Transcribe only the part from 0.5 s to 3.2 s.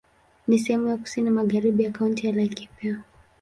sehemu ya kusini magharibi ya Kaunti ya Laikipia.